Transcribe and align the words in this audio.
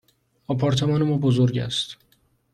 آپارتمان 0.47 1.03
ما 1.03 1.17
بزرگ 1.17 1.57
است. 1.57 1.97